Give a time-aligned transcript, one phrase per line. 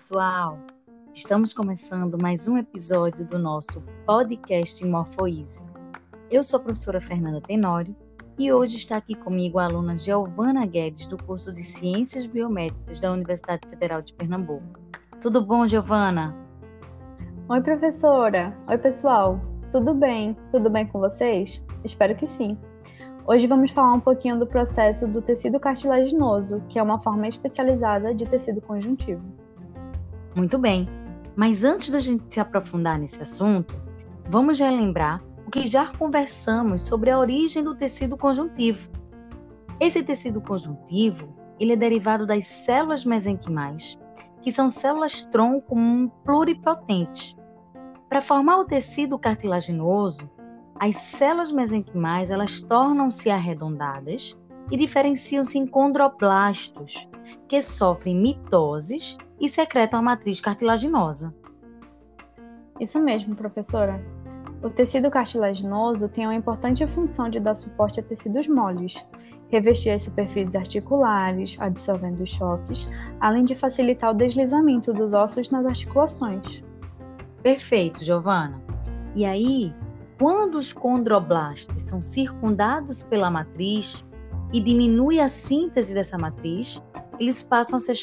[0.00, 0.58] pessoal!
[1.12, 5.62] Estamos começando mais um episódio do nosso podcast Morfoise.
[6.30, 7.94] Eu sou a professora Fernanda Tenório
[8.38, 13.12] e hoje está aqui comigo a aluna Giovana Guedes, do curso de Ciências Biométricas da
[13.12, 14.80] Universidade Federal de Pernambuco.
[15.20, 16.34] Tudo bom, Giovana?
[17.50, 18.56] Oi, professora!
[18.68, 19.38] Oi, pessoal!
[19.70, 20.34] Tudo bem?
[20.50, 21.62] Tudo bem com vocês?
[21.84, 22.56] Espero que sim!
[23.26, 28.14] Hoje vamos falar um pouquinho do processo do tecido cartilaginoso, que é uma forma especializada
[28.14, 29.39] de tecido conjuntivo.
[30.34, 30.88] Muito bem,
[31.34, 33.74] mas antes da gente se aprofundar nesse assunto,
[34.28, 38.88] vamos relembrar o que já conversamos sobre a origem do tecido conjuntivo.
[39.80, 43.98] Esse tecido conjuntivo, ele é derivado das células mesenquimais,
[44.40, 45.74] que são células tronco
[46.24, 47.36] pluripotentes.
[48.08, 50.30] Para formar o tecido cartilaginoso,
[50.78, 54.36] as células mesenquimais elas tornam-se arredondadas
[54.70, 57.08] e diferenciam-se em condroplastos,
[57.48, 61.34] que sofrem mitoses e secretam a matriz cartilaginosa.
[62.78, 64.00] Isso mesmo, professora.
[64.62, 69.02] O tecido cartilaginoso tem uma importante função de dar suporte a tecidos moles,
[69.48, 72.86] revestir as superfícies articulares, absorvendo choques,
[73.20, 76.62] além de facilitar o deslizamento dos ossos nas articulações.
[77.42, 78.62] Perfeito, Giovana.
[79.16, 79.74] E aí,
[80.18, 84.04] quando os condroblastos são circundados pela matriz
[84.52, 86.82] e diminui a síntese dessa matriz,
[87.18, 87.94] eles passam a ser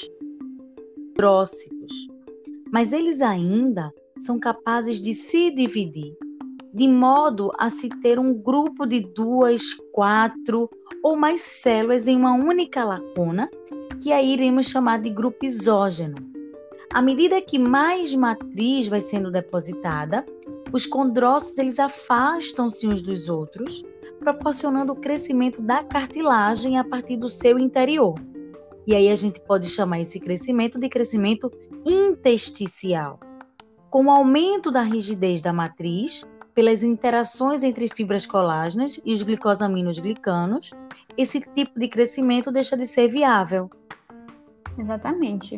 [1.18, 2.08] prócitos.
[2.72, 6.16] Mas eles ainda são capazes de se dividir,
[6.73, 10.70] de modo a se ter um grupo de duas, quatro
[11.04, 13.50] ou mais células em uma única lacuna,
[14.02, 16.16] que aí iremos chamar de grupo isógeno.
[16.94, 20.26] À medida que mais matriz vai sendo depositada,
[20.72, 23.84] os condrócitos eles afastam-se uns dos outros,
[24.20, 28.16] proporcionando o crescimento da cartilagem a partir do seu interior.
[28.88, 31.52] E aí a gente pode chamar esse crescimento de crescimento
[31.86, 33.20] intersticial.
[33.89, 40.00] Com o aumento da rigidez da matriz, pelas interações entre fibras colágenas e os glicosaminos
[40.00, 40.72] glicanos,
[41.17, 43.70] esse tipo de crescimento deixa de ser viável.
[44.80, 45.58] Exatamente.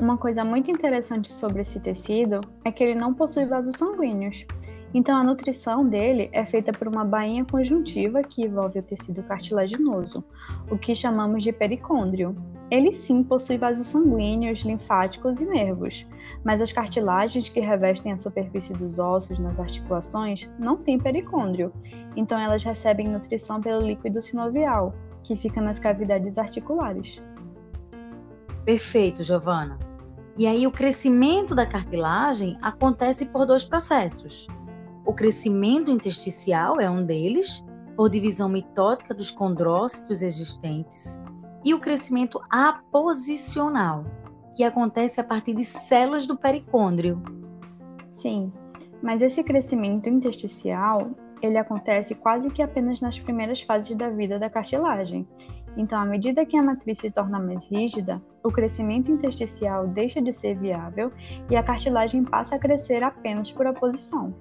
[0.00, 4.46] Uma coisa muito interessante sobre esse tecido é que ele não possui vasos sanguíneos.
[4.92, 10.24] Então, a nutrição dele é feita por uma bainha conjuntiva que envolve o tecido cartilaginoso,
[10.68, 12.34] o que chamamos de pericôndrio.
[12.70, 16.06] Ele sim possui vasos sanguíneos, linfáticos e nervos,
[16.44, 21.72] mas as cartilagens que revestem a superfície dos ossos nas articulações não têm pericôndrio,
[22.16, 27.20] então elas recebem nutrição pelo líquido sinovial, que fica nas cavidades articulares.
[28.64, 29.78] Perfeito, Giovana.
[30.36, 34.46] E aí o crescimento da cartilagem acontece por dois processos.
[35.10, 37.64] O crescimento intersticial é um deles,
[37.96, 41.20] por divisão mitótica dos condrócitos existentes,
[41.64, 44.04] e o crescimento aposicional,
[44.54, 47.20] que acontece a partir de células do pericôndrio.
[48.12, 48.52] Sim,
[49.02, 51.10] mas esse crescimento intersticial,
[51.42, 55.26] ele acontece quase que apenas nas primeiras fases da vida da cartilagem
[55.76, 60.32] então, à medida que a matriz se torna mais rígida, o crescimento intersticial deixa de
[60.32, 61.12] ser viável
[61.48, 64.34] e a cartilagem passa a crescer apenas por oposição.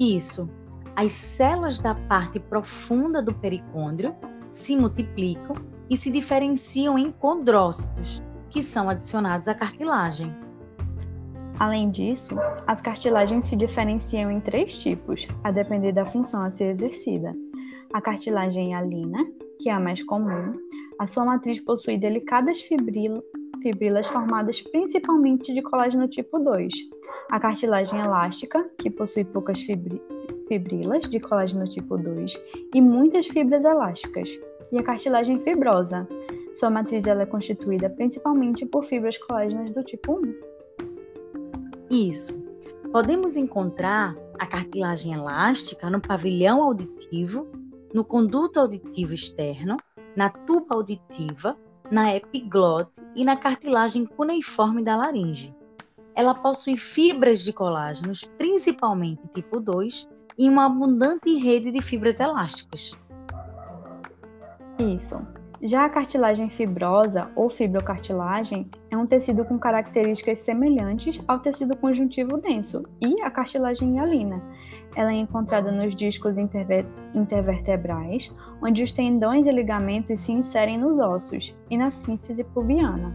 [0.00, 0.50] Isso.
[0.96, 4.16] As células da parte profunda do pericôndrio
[4.50, 5.54] se multiplicam
[5.90, 10.34] e se diferenciam em condrócitos, que são adicionados à cartilagem.
[11.58, 12.34] Além disso,
[12.66, 17.36] as cartilagens se diferenciam em três tipos, a depender da função a ser exercida:
[17.92, 19.18] a cartilagem hialina,
[19.60, 20.54] que é a mais comum,
[20.98, 26.72] a sua matriz possui delicadas fibrilas formadas principalmente de colágeno tipo 2.
[27.30, 32.40] A cartilagem elástica, que possui poucas fibrilas de colágeno tipo 2
[32.74, 34.28] e muitas fibras elásticas.
[34.72, 36.08] E a cartilagem fibrosa.
[36.54, 40.34] Sua matriz ela é constituída principalmente por fibras colágenas do tipo 1.
[41.90, 42.44] Isso.
[42.90, 47.46] Podemos encontrar a cartilagem elástica no pavilhão auditivo
[47.92, 49.76] no conduto auditivo externo,
[50.16, 51.56] na tuba auditiva,
[51.90, 55.54] na epiglote e na cartilagem cuneiforme da laringe.
[56.20, 60.06] Ela possui fibras de colágenos, principalmente tipo 2,
[60.38, 62.92] e uma abundante rede de fibras elásticas.
[64.78, 65.16] Isso.
[65.62, 72.36] Já a cartilagem fibrosa ou fibrocartilagem é um tecido com características semelhantes ao tecido conjuntivo
[72.36, 74.42] denso e a cartilagem hialina.
[74.94, 78.30] Ela é encontrada nos discos interver intervertebrais,
[78.62, 83.14] onde os tendões e ligamentos se inserem nos ossos, e na sínfise pubiana.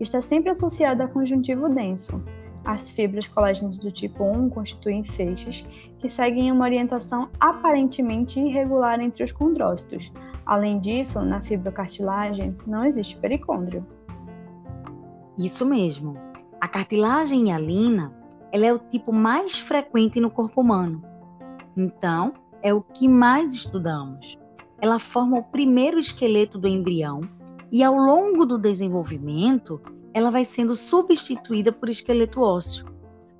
[0.00, 2.20] Está sempre associada a conjuntivo denso.
[2.64, 5.66] As fibras colágenas do tipo 1 constituem feixes
[5.98, 10.12] que seguem uma orientação aparentemente irregular entre os condrócitos,
[10.50, 13.86] Além disso, na fibrocartilagem não existe pericôndrio.
[15.38, 16.16] Isso mesmo.
[16.60, 18.12] A cartilagem hialina,
[18.50, 21.04] ela é o tipo mais frequente no corpo humano.
[21.76, 24.36] Então, é o que mais estudamos.
[24.80, 27.20] Ela forma o primeiro esqueleto do embrião
[27.70, 29.80] e ao longo do desenvolvimento,
[30.12, 32.86] ela vai sendo substituída por esqueleto ósseo.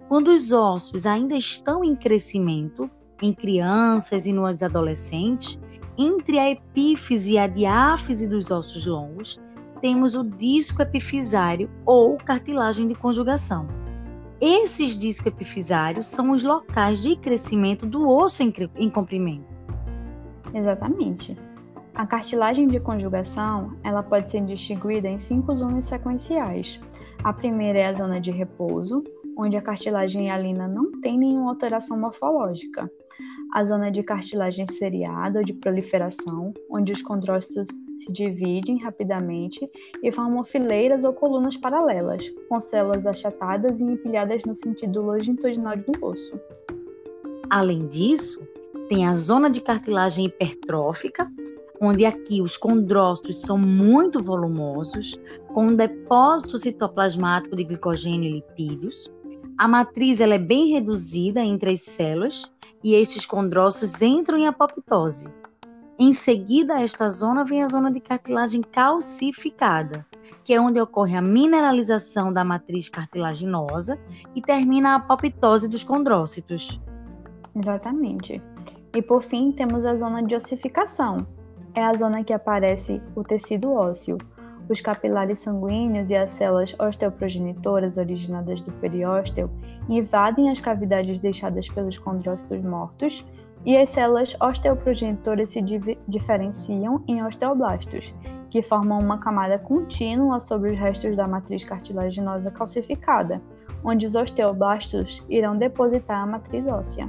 [0.08, 2.90] Quando os ossos ainda estão em crescimento,
[3.22, 5.58] em crianças e nos adolescentes,
[5.96, 9.40] entre a epífise e a diáfise dos ossos longos,
[9.80, 13.68] temos o disco epifisário ou cartilagem de conjugação.
[14.40, 19.44] Esses discos epifisários são os locais de crescimento do osso em, em comprimento.
[20.54, 21.36] Exatamente.
[22.00, 26.80] A cartilagem de conjugação, ela pode ser distinguida em cinco zonas sequenciais.
[27.22, 29.04] A primeira é a zona de repouso,
[29.36, 32.90] onde a cartilagem hialina não tem nenhuma alteração morfológica.
[33.52, 37.66] A zona de cartilagem seriada ou de proliferação, onde os condrócitos
[37.98, 39.70] se dividem rapidamente
[40.02, 45.92] e formam fileiras ou colunas paralelas, com células achatadas e empilhadas no sentido longitudinal do
[46.02, 46.32] osso.
[47.50, 48.40] Além disso,
[48.88, 51.30] tem a zona de cartilagem hipertrófica,
[51.80, 55.18] onde aqui os condrócitos são muito volumosos,
[55.54, 59.10] com um depósito citoplasmático de glicogênio e lipídios.
[59.56, 62.52] A matriz ela é bem reduzida entre as células
[62.84, 65.28] e estes condrócitos entram em apoptose.
[65.98, 70.06] Em seguida a esta zona vem a zona de cartilagem calcificada,
[70.44, 73.98] que é onde ocorre a mineralização da matriz cartilaginosa
[74.34, 76.80] e termina a apoptose dos condrócitos.
[77.54, 78.42] Exatamente.
[78.96, 81.18] E por fim temos a zona de ossificação.
[81.74, 84.18] É a zona que aparece o tecido ósseo,
[84.68, 89.50] os capilares sanguíneos e as células osteoprogenitoras originadas do periósteo
[89.88, 93.24] invadem as cavidades deixadas pelos condrócitos mortos
[93.64, 95.60] e as células osteoprogenitoras se
[96.06, 98.14] diferenciam em osteoblastos,
[98.48, 103.40] que formam uma camada contínua sobre os restos da matriz cartilaginosa calcificada,
[103.84, 107.08] onde os osteoblastos irão depositar a matriz óssea.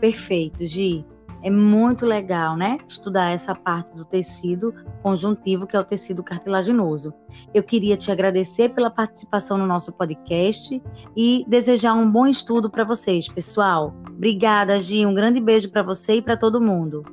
[0.00, 1.04] Perfeito, Gi.
[1.42, 2.78] É muito legal, né?
[2.86, 7.14] Estudar essa parte do tecido conjuntivo, que é o tecido cartilaginoso.
[7.54, 10.82] Eu queria te agradecer pela participação no nosso podcast
[11.16, 13.94] e desejar um bom estudo para vocês, pessoal.
[14.06, 15.06] Obrigada, Gi.
[15.06, 17.04] Um grande beijo para você e para todo mundo.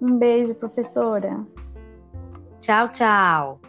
[0.00, 1.44] Um beijo, professora.
[2.60, 3.67] Tchau, tchau.